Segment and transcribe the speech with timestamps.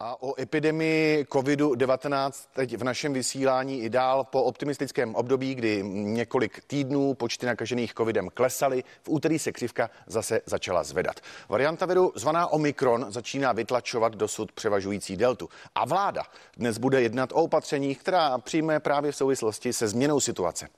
[0.00, 6.62] A o epidemii COVID-19 teď v našem vysílání i dál po optimistickém období, kdy několik
[6.66, 11.20] týdnů počty nakažených covidem klesaly, v úterý se křivka zase začala zvedat.
[11.48, 15.48] Varianta viru zvaná Omikron začíná vytlačovat dosud převažující deltu.
[15.74, 16.22] A vláda
[16.56, 20.68] dnes bude jednat o opatřeních, která přijme právě v souvislosti se změnou situace.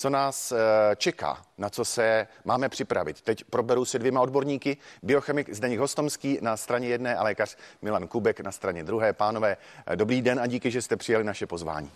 [0.00, 0.56] Co nás eh,
[0.96, 3.20] čeká, na co se máme připravit?
[3.20, 8.40] Teď proberu se dvěma odborníky, biochemik Zdeněk Hostomský na straně jedné a lékař Milan Kubek
[8.40, 9.12] na straně straně druhé.
[9.12, 9.56] Pánové,
[9.94, 11.90] dobrý den a díky, že jste přijali naše pozvání.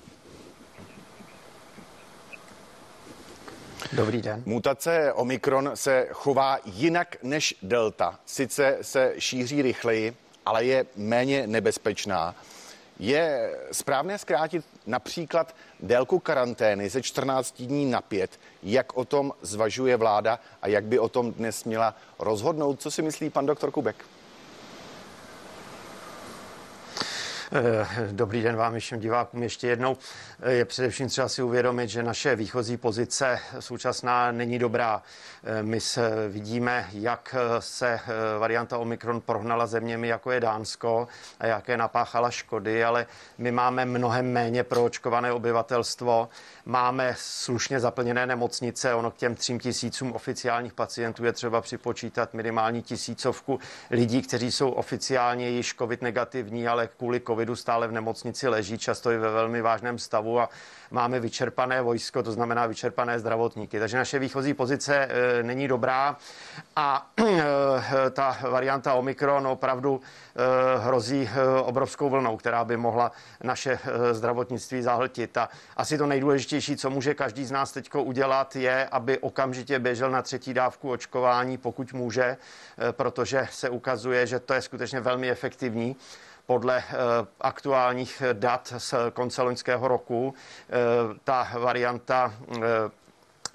[3.93, 4.43] Dobrý den.
[4.47, 8.19] Mutace Omikron se chová jinak než Delta.
[8.27, 12.35] Sice se šíří rychleji, ale je méně nebezpečná.
[12.99, 18.41] Je správné zkrátit například délku karantény ze 14 dní na 5.
[18.63, 22.81] Jak o tom zvažuje vláda a jak by o tom dnes měla rozhodnout?
[22.81, 24.05] Co si myslí pan doktor Kubek?
[28.13, 29.97] Dobrý den vám všem divákům ještě jednou.
[30.43, 35.03] Eh, je především třeba si uvědomit, že naše výchozí pozice současná není dobrá.
[35.45, 38.01] Eh, my se vidíme, jak se
[38.39, 41.09] varianta Omikron prohnala zeměmi, jako je Dánsko
[41.41, 43.07] a jaké napáchala škody, ale
[43.39, 46.29] my máme mnohem méně proočkované obyvatelstvo,
[46.65, 52.83] máme slušně zaplněné nemocnice, ono k těm třím tisícům oficiálních pacientů je třeba připočítat minimální
[52.83, 53.59] tisícovku
[53.91, 58.79] lidí, kteří jsou oficiálně již covid negativní, ale kvůli covid covidu stále v nemocnici leží,
[58.79, 60.49] často i ve velmi vážném stavu a
[60.91, 63.79] máme vyčerpané vojsko, to znamená vyčerpané zdravotníky.
[63.79, 66.17] Takže naše výchozí pozice e, není dobrá
[66.77, 71.29] a e, ta varianta Omikron opravdu e, hrozí
[71.63, 73.13] obrovskou vlnou, která by mohla
[73.43, 73.79] naše
[74.13, 75.37] zdravotnictví zahltit.
[75.37, 80.11] A asi to nejdůležitější, co může každý z nás teď udělat, je, aby okamžitě běžel
[80.11, 82.37] na třetí dávku očkování, pokud může,
[82.93, 85.97] protože se ukazuje, že to je skutečně velmi efektivní
[86.47, 86.95] podle eh,
[87.41, 90.35] aktuálních dat z konce loňského roku.
[90.69, 90.75] Eh,
[91.25, 92.61] ta varianta eh,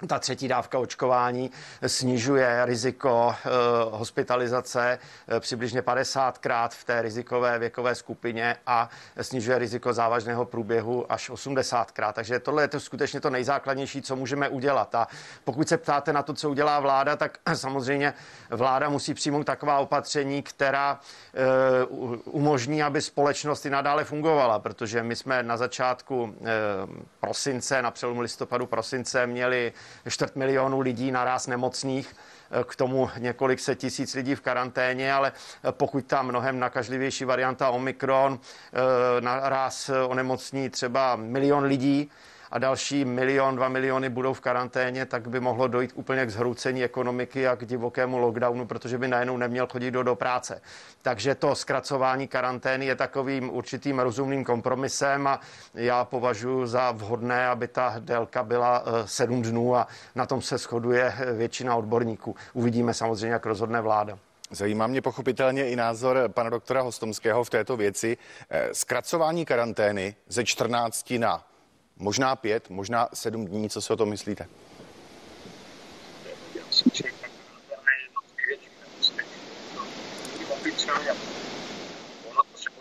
[0.06, 1.50] ta třetí dávka očkování
[1.86, 3.48] snižuje riziko eh,
[3.90, 8.88] hospitalizace eh, přibližně 50krát v té rizikové věkové skupině a
[9.20, 12.12] snižuje riziko závažného průběhu až 80krát.
[12.12, 14.94] Takže tohle je to skutečně to nejzákladnější, co můžeme udělat.
[14.94, 15.08] A
[15.44, 18.14] pokud se ptáte na to, co udělá vláda, tak samozřejmě
[18.50, 21.00] vláda musí přijmout taková opatření, která
[21.34, 21.84] eh,
[22.24, 26.34] umožní, aby společnost i nadále fungovala, protože my jsme na začátku
[27.20, 29.72] prosince, na přelomu listopadu prosince měli
[30.08, 32.16] čtvrt milionu lidí naraz nemocných,
[32.50, 37.24] eh, k tomu několik set tisíc lidí v karanténě, ale eh, pokud ta mnohem nakažlivější
[37.24, 42.10] varianta Omikron eh, naraz onemocní třeba milion lidí,
[42.50, 46.84] a další milion, dva miliony budou v karanténě, tak by mohlo dojít úplně k zhroucení
[46.84, 50.62] ekonomiky a k divokému lockdownu, protože by najednou neměl chodit do, do práce.
[51.02, 55.40] Takže to zkracování karantény je takovým určitým rozumným kompromisem a
[55.74, 60.58] já považuji za vhodné, aby ta délka byla eh, sedm dnů a na tom se
[60.58, 62.36] shoduje eh, většina odborníků.
[62.52, 64.18] Uvidíme samozřejmě, jak rozhodne vláda.
[64.50, 68.16] Zajímá mě pochopitelně i názor pana doktora Hostomského v této věci.
[68.50, 71.49] Eh, zkracování karantény ze 14 na
[72.00, 73.70] možná pět, možná sedm dní.
[73.70, 74.48] Co si o tom myslíte?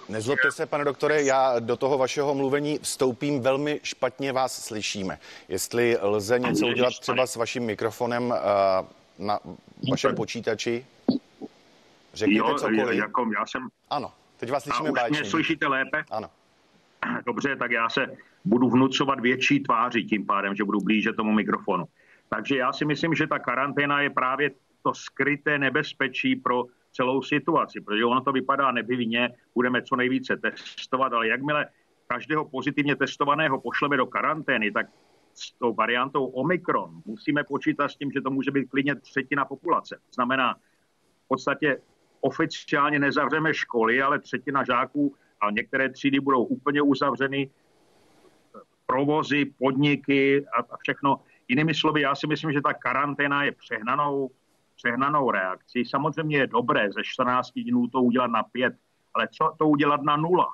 [0.09, 5.19] Nezlobte se, pane doktore, já do toho vašeho mluvení vstoupím velmi špatně, vás slyšíme.
[5.47, 9.40] Jestli lze něco udělat třeba s vaším mikrofonem uh, na
[9.91, 10.85] vašem počítači?
[12.13, 13.00] Řekněte cokoliv.
[13.00, 13.68] Jako já jsem...
[13.90, 16.03] Ano, teď vás slyšíme už mě slyšíte lépe?
[16.12, 16.29] Ano.
[17.25, 21.85] Dobře, tak já se budu vnucovat větší tváři tím pádem, že budu blíže tomu mikrofonu.
[22.29, 24.51] Takže já si myslím, že ta karanténa je právě
[24.83, 31.13] to skryté nebezpečí pro celou situaci, protože ono to vypadá nebyvinně, budeme co nejvíce testovat,
[31.13, 31.67] ale jakmile
[32.07, 34.87] každého pozitivně testovaného pošleme do karantény, tak
[35.33, 39.99] s tou variantou Omikron musíme počítat s tím, že to může být klidně třetina populace.
[40.16, 40.53] Znamená,
[41.25, 41.81] v podstatě
[42.21, 47.49] oficiálně nezavřeme školy, ale třetina žáků a některé třídy budou úplně uzavřeny,
[48.85, 51.19] provozy, podniky a, a všechno.
[51.47, 54.29] Jinými slovy, já si myslím, že ta karanténa je přehnanou,
[54.75, 55.85] přehnanou reakcí.
[55.85, 58.73] Samozřejmě je dobré ze 14 dnů to udělat na 5,
[59.14, 60.47] ale co to udělat na nula?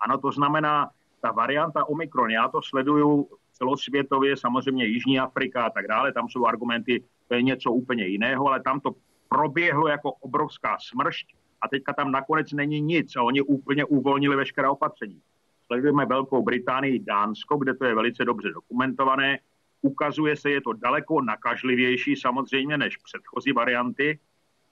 [0.00, 0.90] Ano, to znamená,
[1.20, 6.46] ta varianta Omikron, já to sleduju celosvětově, samozřejmě Jižní Afrika a tak dále, tam jsou
[6.46, 8.90] argumenty, to je něco úplně jiného, ale tam to
[9.28, 14.70] proběhlo jako obrovská smršť a teďka tam nakonec není nic a oni úplně uvolnili veškerá
[14.70, 15.22] opatření.
[15.66, 19.38] Sledujeme Velkou Británii, Dánsko, kde to je velice dobře dokumentované.
[19.82, 24.18] Ukazuje se, je to daleko nakažlivější samozřejmě než předchozí varianty.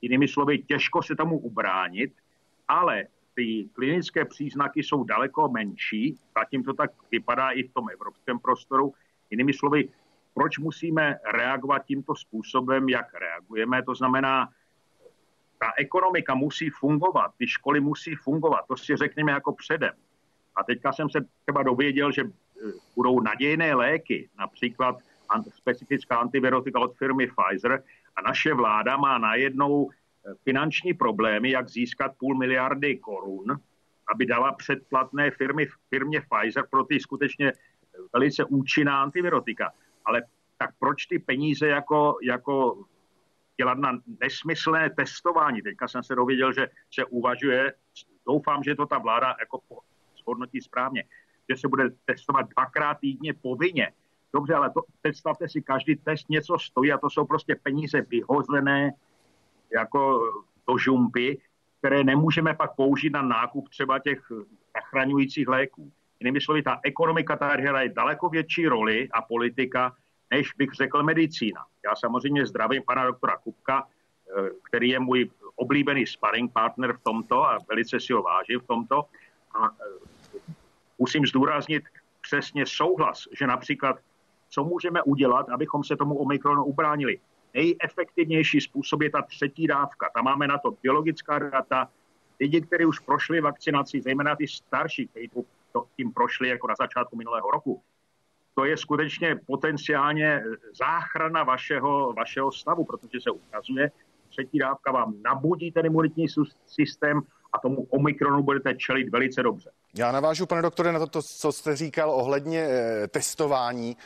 [0.01, 2.13] Jinými slovy, těžko se tomu ubránit,
[2.69, 8.39] ale ty klinické příznaky jsou daleko menší, zatím to tak vypadá i v tom evropském
[8.39, 8.95] prostoru.
[9.31, 9.89] Jinými slovy,
[10.35, 13.83] proč musíme reagovat tímto způsobem, jak reagujeme?
[13.83, 14.49] To znamená,
[15.65, 19.93] ta ekonomika musí fungovat, ty školy musí fungovat, to si řekněme jako předem.
[20.57, 22.29] A teďka jsem se třeba dověděl, že e,
[22.97, 24.97] budou nadějné léky, například
[25.49, 27.83] specifická antivirotika od firmy Pfizer
[28.17, 33.57] a naše vláda má najednou e, finanční problémy, jak získat půl miliardy korun,
[34.15, 37.53] aby dala předplatné firmy, firmě Pfizer pro ty skutečně
[38.13, 39.73] velice účinná antivirotika.
[40.05, 40.23] Ale
[40.59, 42.85] tak proč ty peníze jako, jako
[43.57, 45.63] dělat na nesmyslné testování?
[45.63, 47.73] Teďka jsem se dověděl, že se uvažuje,
[48.27, 49.61] doufám, že to ta vláda jako
[50.19, 51.05] zhodnotí správně,
[51.49, 53.93] že se bude testovat dvakrát týdně povinně.
[54.33, 58.93] Dobře, ale to, představte si, každý test něco stojí a to jsou prostě peníze vyhozené
[59.75, 60.21] jako
[60.69, 61.41] do žumpy,
[61.79, 64.21] které nemůžeme pak použít na nákup třeba těch
[64.77, 65.93] zachraňujících léků.
[66.21, 69.97] Jinými slovy, ta ekonomika tady hraje daleko větší roli a politika,
[70.31, 71.67] než bych řekl medicína.
[71.85, 77.45] Já samozřejmě zdravím pana doktora Kupka, eh, který je můj oblíbený sparring partner v tomto
[77.45, 79.05] a velice si ho vážím v tomto.
[79.55, 80.53] A eh,
[80.99, 81.85] musím zdůraznit
[82.21, 83.97] přesně souhlas, že například
[84.49, 87.19] co můžeme udělat, abychom se tomu Omikronu ubránili.
[87.55, 90.11] Nejefektivnější způsob je ta třetí dávka.
[90.15, 91.89] Tam máme na to biologická data,
[92.41, 95.31] lidi, kteří už prošli vakcinaci, zejména ty starší, kteří
[95.97, 97.83] tím prošli jako na začátku minulého roku,
[98.55, 100.43] to je skutečně potenciálně
[100.79, 103.91] záchrana vašeho, vašeho stavu, protože se ukazuje,
[104.29, 106.27] třetí dávka vám nabudí ten imunitní
[106.67, 107.21] systém
[107.53, 109.71] a tomu omikronu budete čelit velice dobře.
[109.97, 113.97] Já navážu, pane doktore, na to, co jste říkal ohledně e, testování.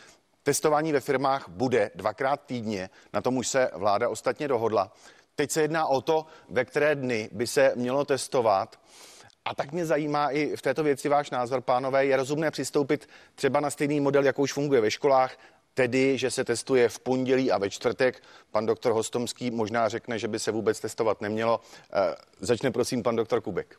[0.43, 4.93] Testování ve firmách bude dvakrát týdně, na tom už se vláda ostatně dohodla.
[5.35, 8.81] Teď se jedná o to, ve které dny by se mělo testovat.
[9.49, 12.06] A tak mě zajímá i v této věci váš názor, pánové.
[12.06, 15.39] Je rozumné přistoupit třeba na stejný model, jako už funguje ve školách,
[15.75, 18.23] tedy, že se testuje v pondělí a ve čtvrtek.
[18.50, 21.61] Pan doktor Hostomský možná řekne, že by se vůbec testovat nemělo.
[21.93, 23.77] E, začne prosím pan doktor Kubek.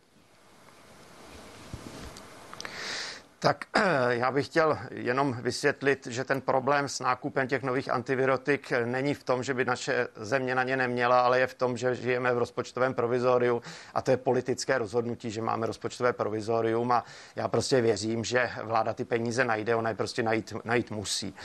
[3.41, 3.65] Tak
[4.09, 9.23] já bych chtěl jenom vysvětlit, že ten problém s nákupem těch nových antivirotik není v
[9.23, 12.37] tom, že by naše země na ně neměla, ale je v tom, že žijeme v
[12.37, 13.61] rozpočtovém provizoriu
[13.93, 17.03] a to je politické rozhodnutí, že máme rozpočtové provizorium a
[17.35, 21.35] já prostě věřím, že vláda ty peníze najde, ona je prostě najít, najít musí.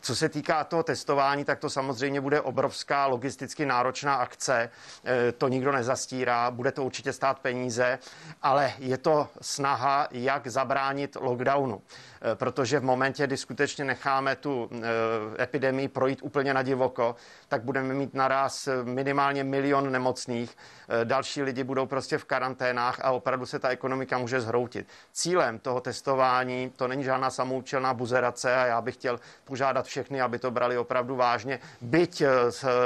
[0.00, 4.70] Co se týká toho testování, tak to samozřejmě bude obrovská logisticky náročná akce.
[5.04, 7.98] E, to nikdo nezastírá, bude to určitě stát peníze,
[8.42, 11.82] ale je to snaha, jak zabránit lockdownu.
[12.24, 17.16] Eh, protože v momentě, kdy skutečně necháme tu eh, epidemii projít úplně na divoko,
[17.48, 20.56] tak budeme mít naraz eh, minimálně milion nemocných,
[21.04, 24.88] další lidi budou prostě v karanténách a opravdu se ta ekonomika může zhroutit.
[25.12, 30.38] Cílem toho testování to není žádná samoučelná buzerace a já bych chtěl požádat všechny, aby
[30.38, 31.58] to brali opravdu vážně.
[31.80, 32.22] Byť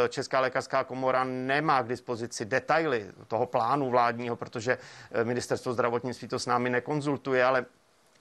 [0.08, 4.78] Česká lékařská komora nemá k dispozici detaily toho plánu vládního, protože
[5.22, 7.66] ministerstvo zdravotnictví to s námi nekonzultuje, ale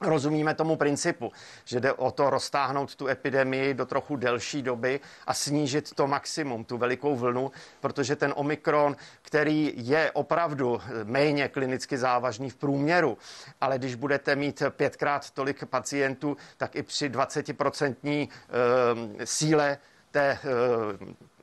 [0.02, 1.32] Rozumíme tomu principu,
[1.66, 6.64] že jde o to roztáhnout tu epidemii do trochu delší doby a snížit to maximum,
[6.64, 7.52] tu velikou vlnu,
[7.82, 13.18] protože ten omikron, který je opravdu méně klinicky závažný v průměru,
[13.62, 19.78] ale když budete mít pětkrát tolik pacientů, tak i při 20% eh, síle
[20.12, 20.40] té,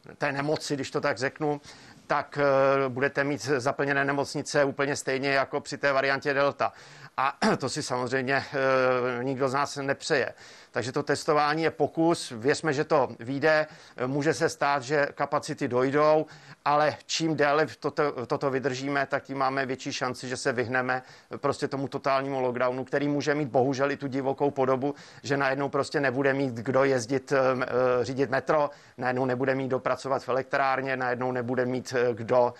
[0.08, 1.60] eh, té nemoci, když to tak řeknu,
[2.06, 6.72] tak eh, budete mít zaplněné nemocnice úplně stejně jako při té variantě Delta.
[7.16, 10.34] A to si samozřejmě eh, nikdo z nás nepřeje.
[10.70, 13.66] Takže to testování je pokus, věřme, že to vyjde,
[14.06, 16.26] může se stát, že kapacity dojdou,
[16.64, 21.02] ale čím déle toto, toto vydržíme, tak tím máme větší šanci, že se vyhneme
[21.36, 26.00] prostě tomu totálnímu lockdownu, který může mít bohužel i tu divokou podobu, že najednou prostě
[26.00, 31.32] nebude mít kdo jezdit, eh, eh, řídit metro, najednou nebude mít dopracovat v elektrárně, najednou
[31.32, 32.54] nebude mít kdo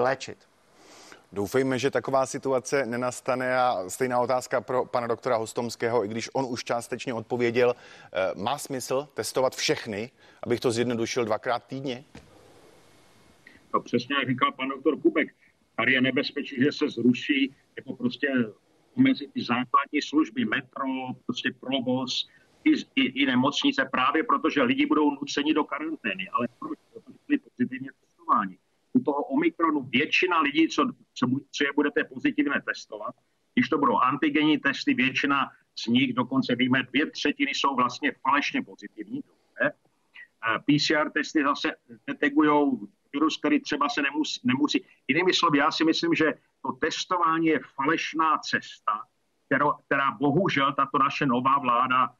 [0.00, 0.51] léčit.
[1.32, 6.44] Doufejme, že taková situace nenastane a stejná otázka pro pana doktora Hostomského, i když on
[6.48, 10.10] už částečně odpověděl, eh, má smysl testovat všechny,
[10.42, 12.04] abych to zjednodušil dvakrát týdně?
[13.74, 15.34] No přesně jak říkal pan doktor Kubek,
[15.76, 18.28] tady je nebezpečí, že se zruší jako prostě
[18.96, 20.84] omezit ty základní služby, metro,
[21.26, 22.28] prostě provoz,
[22.64, 26.28] i, i, i nemocnice, právě protože lidi budou nuceni do karantény.
[26.28, 26.78] Ale proč?
[26.92, 28.58] Protože byli pozitivně testováni
[29.04, 33.14] toho Omikronu většina lidí, co, co, co je budete pozitivně testovat,
[33.54, 38.62] když to budou antigenní testy, většina z nich, dokonce víme, dvě třetiny jsou vlastně falešně
[38.62, 39.20] pozitivní.
[39.26, 39.72] Dobře.
[40.66, 42.70] PCR testy zase detegují
[43.12, 44.84] virus, který třeba se nemusí, nemusí.
[45.08, 48.92] Jinými slovy, já si myslím, že to testování je falešná cesta,
[49.46, 52.14] kterou, která bohužel tato naše nová vláda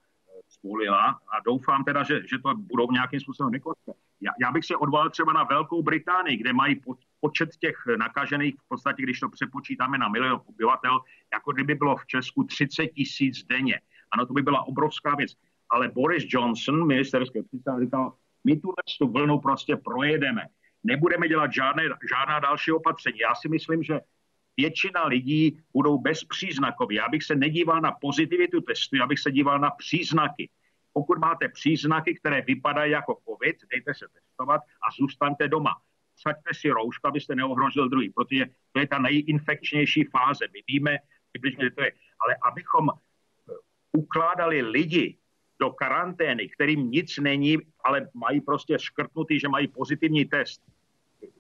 [0.61, 3.95] zvolila a doufám teda, že, že to budou nějakým způsobem nekonce.
[4.23, 8.55] Já, já bych se odvolal třeba na Velkou Británii, kde mají po, počet těch nakažených,
[8.55, 11.01] v podstatě, když to přepočítáme na milion obyvatel,
[11.33, 13.81] jako kdyby bylo v Česku 30 tisíc denně.
[14.13, 15.33] Ano, to by byla obrovská věc.
[15.71, 18.13] Ale Boris Johnson, ministerský předseda, říkal,
[18.45, 20.43] my tu tu vlnu prostě projedeme.
[20.85, 23.19] Nebudeme dělat žádné, žádná další opatření.
[23.19, 24.01] Já si myslím, že
[24.57, 26.95] většina lidí budou bezpříznakoví.
[26.95, 30.51] Já bych se nedíval na pozitivitu testu, já bych se díval na příznaky.
[30.93, 35.75] Pokud máte příznaky, které vypadají jako COVID, dejte se testovat a zůstaňte doma.
[36.17, 40.45] Saďte si roušku, abyste neohrožil druhý, protože to je ta nejinfekčnější fáze.
[40.53, 40.99] My víme,
[41.61, 41.93] že to je.
[42.21, 43.53] Ale abychom eh,
[43.93, 45.19] ukládali lidi
[45.61, 50.63] do karantény, kterým nic není, ale mají prostě škrtnutý, že mají pozitivní test,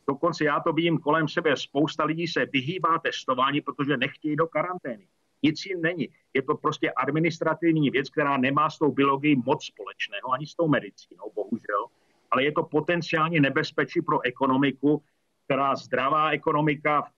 [0.08, 5.06] dokonce já to vidím kolem sebe, spousta lidí se vyhýbá testování, protože nechtějí do karantény.
[5.42, 6.08] Nic jim není.
[6.34, 10.68] Je to prostě administrativní věc, která nemá s tou biologií moc společného, ani s tou
[10.68, 11.86] medicínou, bohužel,
[12.30, 15.02] ale je to potenciálně nebezpečí pro ekonomiku,
[15.44, 17.10] která zdravá ekonomika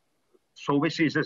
[0.54, 1.20] souvisí se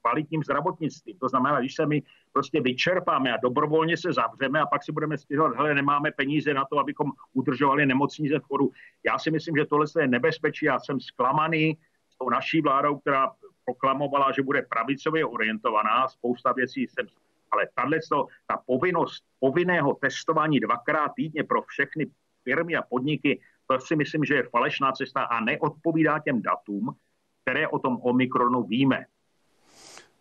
[0.00, 1.18] kvalitním zdravotnictvím.
[1.18, 2.02] To znamená, když se my
[2.32, 6.64] prostě vyčerpáme a dobrovolně se zavřeme a pak si budeme stěžovat, hele, nemáme peníze na
[6.64, 8.70] to, abychom udržovali nemocnice v chodu.
[9.06, 10.66] Já si myslím, že tohle je nebezpečí.
[10.66, 11.78] Já jsem zklamaný
[12.10, 13.30] s tou naší vládou, která
[13.66, 16.08] proklamovala, že bude pravicově orientovaná.
[16.08, 17.06] Spousta věcí jsem
[17.50, 17.98] ale tahle
[18.46, 22.06] ta povinnost povinného testování dvakrát týdně pro všechny
[22.44, 26.96] firmy a podniky, to si myslím, že je falešná cesta a neodpovídá těm datům,
[27.42, 29.06] které o tom Omikronu víme.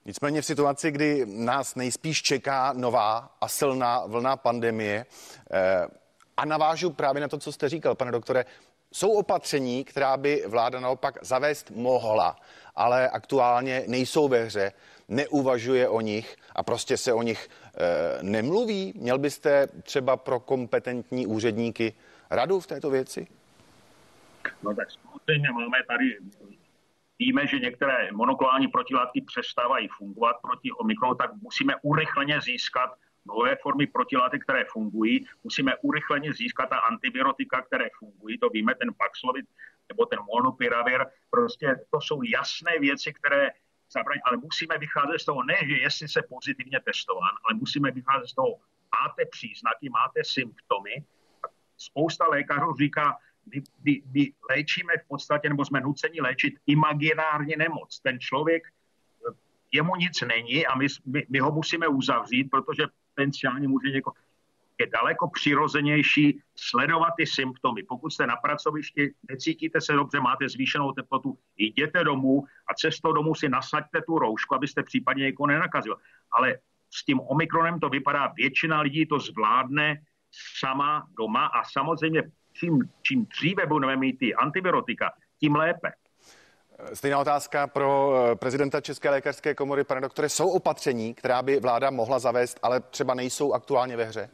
[0.05, 5.05] Nicméně v situaci, kdy nás nejspíš čeká nová a silná vlna pandemie,
[5.51, 5.87] eh,
[6.37, 8.45] a navážu právě na to, co jste říkal, pane doktore,
[8.91, 12.35] jsou opatření, která by vláda naopak zavést mohla,
[12.75, 14.71] ale aktuálně nejsou ve hře,
[15.07, 18.93] neuvažuje o nich a prostě se o nich e, nemluví.
[18.95, 21.93] Měl byste třeba pro kompetentní úředníky
[22.29, 23.27] radu v této věci?
[24.63, 26.17] No tak samozřejmě máme tady
[27.19, 32.89] víme, že některé monoklonální protilátky přestávají fungovat proti Omikronu, tak musíme urychleně získat
[33.25, 35.25] nové formy protilátek, které fungují.
[35.43, 38.37] Musíme urychleně získat ta antibiotika, které fungují.
[38.37, 39.45] To víme, ten Paxlovid
[39.89, 41.05] nebo ten Monopiravir.
[41.29, 43.51] Prostě to jsou jasné věci, které
[43.91, 48.27] zabraní, ale musíme vycházet z toho, ne, že jestli se pozitivně testován, ale musíme vycházet
[48.27, 48.59] z toho,
[49.01, 51.03] máte příznaky, máte symptomy.
[51.77, 53.17] Spousta lékařů říká,
[53.53, 57.99] my, my, my léčíme v podstatě, nebo jsme nuceni léčit imaginární nemoc.
[57.99, 58.63] Ten člověk,
[59.71, 62.83] jemu nic není a my, my, my ho musíme uzavřít, protože
[63.15, 64.15] potenciálně může někoho
[64.79, 67.83] je daleko přirozenější sledovat ty symptomy.
[67.83, 73.35] Pokud jste na pracovišti, necítíte se dobře, máte zvýšenou teplotu, jděte domů a cestou domů
[73.35, 75.97] si nasaďte tu roušku, abyste případně někoho nenakazil.
[76.31, 76.59] Ale
[76.91, 80.01] s tím omikronem to vypadá, většina lidí to zvládne
[80.57, 85.91] sama doma a samozřejmě čím, čím dříve budeme mít ty antibiotika, tím lépe.
[86.93, 90.29] Stejná otázka pro eh, prezidenta České lékařské komory, pane doktore.
[90.29, 94.29] Jsou opatření, která by vláda mohla zavést, ale třeba nejsou aktuálně ve hře?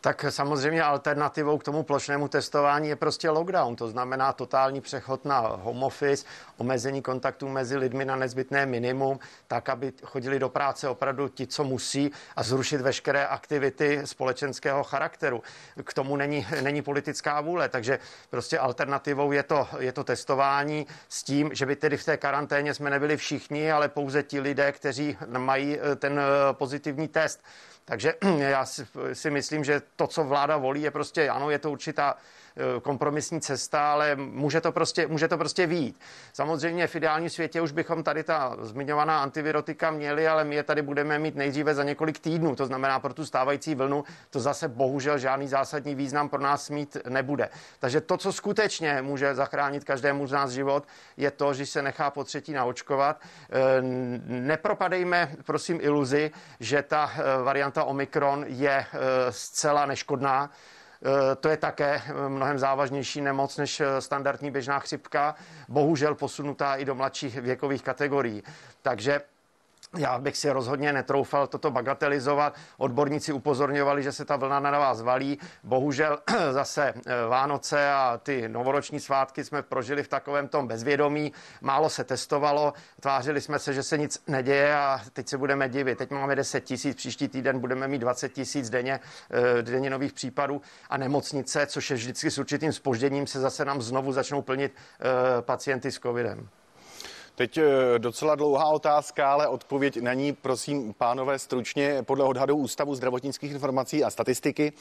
[0.00, 5.38] Tak samozřejmě alternativou k tomu plošnému testování je prostě lockdown, to znamená totální přechod na
[5.38, 6.26] home office,
[6.56, 11.64] omezení kontaktů mezi lidmi na nezbytné minimum, tak, aby chodili do práce opravdu ti, co
[11.64, 15.42] musí a zrušit veškeré aktivity společenského charakteru.
[15.84, 17.98] K tomu není, není politická vůle, takže
[18.30, 22.74] prostě alternativou je to, je to testování s tím, že by tedy v té karanténě
[22.74, 27.40] jsme nebyli všichni, ale pouze ti lidé, kteří mají eh, ten eh, pozitivní test.
[27.88, 28.66] Takže já
[29.12, 32.16] si myslím, že to, co vláda volí, je prostě, ano, je to určitá
[32.82, 36.00] kompromisní cesta, ale může to prostě, může to prostě výjít.
[36.32, 40.82] Samozřejmě v ideálním světě už bychom tady ta zmiňovaná antivirotika měli, ale my je tady
[40.82, 42.56] budeme mít nejdříve za několik týdnů.
[42.56, 46.96] To znamená, pro tu stávající vlnu to zase bohužel žádný zásadní význam pro nás mít
[47.08, 47.48] nebude.
[47.78, 50.84] Takže to, co skutečně může zachránit každému z nás život,
[51.16, 53.20] je to, že se nechá po třetí naočkovat.
[53.20, 53.82] Eh,
[54.26, 58.86] nepropadejme, prosím, iluzi, že ta eh, varianta Omikron je
[59.30, 60.50] zcela neškodná.
[61.02, 65.34] Eh, to je také eh, mnohem závažnější nemoc než eh, standardní běžná chřipka,
[65.68, 68.42] bohužel posunutá i do mladších věkových kategorií.
[68.82, 69.20] Takže
[69.98, 72.54] já bych si rozhodně netroufal toto bagatelizovat.
[72.78, 75.38] Odborníci upozorňovali, že se ta vlna na vás valí.
[75.62, 76.18] Bohužel
[76.50, 81.32] zase eh, Vánoce a ty novoroční svátky jsme prožili v takovém tom bezvědomí.
[81.60, 85.98] Málo se testovalo, tvářili jsme se, že se nic neděje a teď se budeme divit.
[85.98, 89.00] Teď máme 10 tisíc, příští týden budeme mít 20 tisíc denně,
[89.58, 93.82] eh, denně nových případů a nemocnice, což je vždycky s určitým spožděním, se zase nám
[93.82, 96.48] znovu začnou plnit eh, pacienty s covidem.
[97.36, 102.02] Teď eh, docela dlouhá otázka, ale odpověď na ní, prosím, pánové, stručně.
[102.02, 104.72] Podle odhadu Ústavu zdravotnických informací a statistiky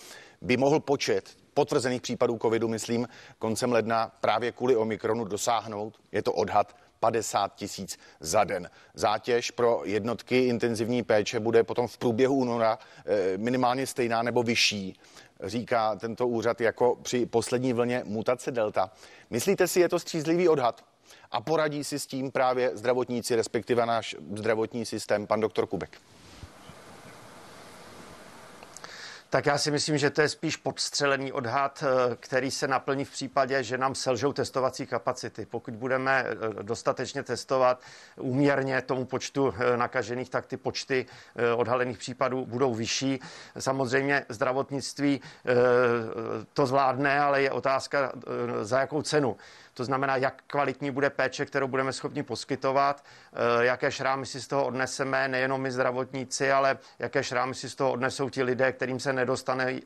[0.42, 3.08] by mohl počet potvrzených případů covidu, myslím,
[3.40, 8.70] koncem ledna právě kvůli Omikronu dosáhnout, je to odhad, 50 tisíc za den.
[8.94, 15.00] Zátěž pro jednotky intenzivní péče bude potom v průběhu února eh, minimálně stejná nebo vyšší,
[15.44, 18.92] říká tento úřad jako při poslední vlně mutace Delta.
[19.30, 20.95] Myslíte si, je to střízlivý odhad?
[21.32, 25.98] A poradí si s tím právě zdravotníci, respektive náš zdravotní systém, pan doktor Kubek.
[29.36, 33.12] Tak já si myslím, že to je spíš podstřelený odhad, eh, který se naplní v
[33.12, 35.46] případě, že nám selžou testovací kapacity.
[35.46, 37.82] Pokud budeme eh, dostatečně testovat
[38.16, 41.06] úměrně tomu počtu eh, nakažených, tak ty počty
[41.56, 43.20] odhalených případů budou vyšší.
[43.60, 45.22] Samozřejmě zdravotnictví
[46.54, 48.12] to zvládne, ale je otázka,
[48.62, 49.38] za jakou cenu.
[49.78, 53.04] To znamená, jak kvalitní bude péče, kterou budeme schopni poskytovat,
[53.34, 57.76] eh, jaké šrámy si z toho odneseme, nejenom my zdravotníci, ale jaké šrámy si z
[57.76, 59.80] toho odnesou ti lidé, kterým se nedostane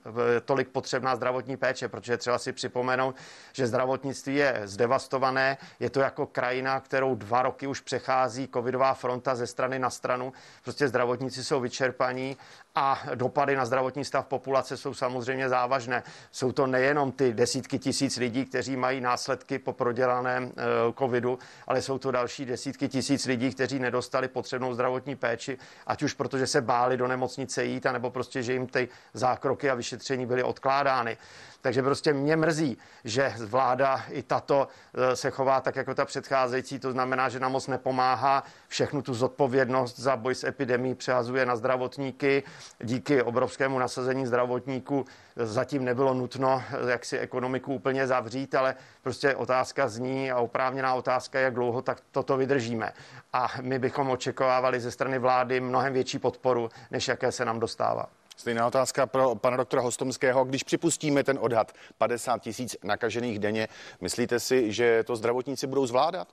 [0.46, 3.16] tolik potřebná zdravotní péče, protože třeba si připomenout,
[3.54, 9.36] že zdravotnictví je zdevastované, je to jako krajina, kterou dva roky už přechází covidová fronta
[9.36, 10.34] ze strany na stranu.
[10.64, 12.38] Prostě zdravotníci jsou vyčerpaní
[12.80, 16.04] a dopady na zdravotní stav populace jsou samozřejmě závažné.
[16.32, 20.64] Jsou to nejenom ty desítky tisíc lidí, kteří mají následky po prodělaném eh,
[21.00, 25.58] covidu, ale jsou to další desítky tisíc lidí, kteří nedostali potřebnou zdravotní péči,
[25.88, 29.76] ať už protože se báli do nemocnice jít, anebo prostě, že jim ty zákroky a
[29.76, 31.18] vyšetření byly odkládány.
[31.62, 36.80] Takže prostě mě mrzí, že vláda i tato eh, se chová tak jako ta předcházející,
[36.80, 41.56] to znamená, že nám moc nepomáhá, všechnu tu zodpovědnost za boj s epidemí přehazuje na
[41.56, 42.44] zdravotníky.
[42.84, 49.88] Díky obrovskému nasazení zdravotníků zatím nebylo nutno jak si ekonomiku úplně zavřít, ale prostě otázka
[49.88, 52.94] zní a oprávněná otázka, jak dlouho tak toto vydržíme.
[53.34, 58.06] A my bychom očekávali ze strany vlády mnohem větší podporu, než jaké se nám dostává.
[58.38, 60.46] Stejná otázka pro pana doktora Hostomského.
[60.46, 63.68] Když připustíme ten odhad 50 tisíc nakažených denně,
[64.02, 66.28] myslíte si, že to zdravotníci budou zvládat?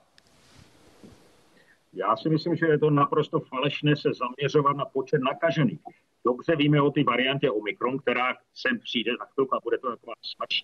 [1.93, 5.81] Já si myslím, že je to naprosto falešné se zaměřovat na počet nakažených.
[6.27, 10.15] Dobře víme o té variantě Omikron, která sem přijde za chvilku a bude to taková
[10.23, 10.62] smač.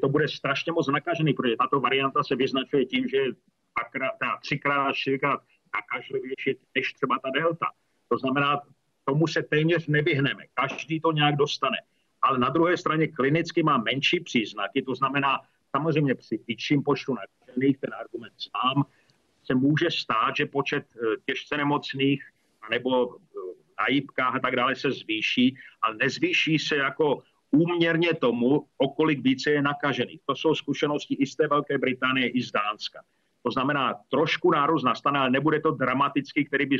[0.00, 3.32] To bude strašně moc nakažený, protože tato varianta se vyznačuje tím, že je
[4.42, 5.40] třikrát, čtyřikrát
[5.74, 7.66] nakažlivější než třeba ta delta.
[8.08, 8.60] To znamená,
[9.04, 10.44] tomu se téměř nevyhneme.
[10.54, 11.76] Každý to nějak dostane.
[12.22, 15.40] Ale na druhé straně klinicky má menší příznaky, to znamená
[15.76, 18.84] samozřejmě při větším počtu nakažených, ten argument znám,
[19.44, 22.24] se může stát, že počet eh, těžce nemocných
[22.70, 23.16] nebo
[23.80, 29.20] na jípkách a tak dále se zvýší, ale nezvýší se jako úměrně tomu, o kolik
[29.20, 30.20] více je nakažených.
[30.26, 33.00] To jsou zkušenosti i z té Velké Británie, i z Dánska.
[33.42, 36.78] To znamená, trošku nárůst nastane, ale nebude to dramatický, který by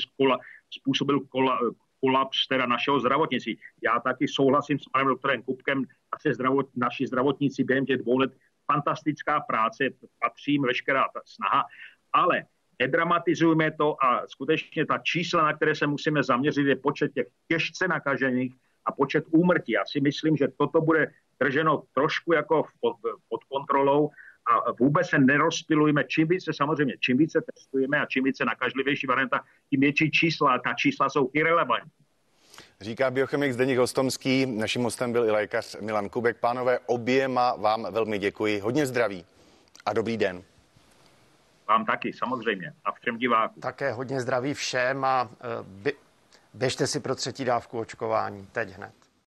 [0.70, 1.58] způsobil kola,
[2.00, 3.58] kolaps teda našeho zdravotnictví.
[3.82, 8.32] Já taky souhlasím s panem doktorem Kupkem, naše zdravot, naši zdravotníci během těch dvou let
[8.72, 9.84] fantastická práce,
[10.20, 11.64] patří jim veškerá snaha,
[12.12, 12.44] ale
[12.78, 17.88] nedramatizujme to a skutečně ta čísla, na které se musíme zaměřit, je počet těch těžce
[17.88, 19.72] nakažených a počet úmrtí.
[19.72, 21.10] Já si myslím, že toto bude
[21.40, 22.96] drženo trošku jako pod,
[23.28, 24.10] pod kontrolou
[24.46, 26.04] a vůbec se nerozpilujeme.
[26.04, 30.58] Čím více samozřejmě, čím více testujeme a čím více nakažlivější varianta, tím větší čísla.
[30.58, 31.90] Ta čísla jsou irrelevantní.
[32.80, 36.36] Říká biochemik Zdeněk Hostomský, naším hostem byl i lékař Milan Kubek.
[36.40, 38.60] Pánové, oběma vám velmi děkuji.
[38.60, 39.24] Hodně zdraví
[39.86, 40.42] a dobrý den.
[41.68, 42.72] Vám taky, samozřejmě.
[42.84, 43.60] A všem divákům.
[43.62, 45.28] Také hodně zdraví všem a
[45.86, 45.92] e,
[46.54, 49.05] běžte si pro třetí dávku očkování teď hned.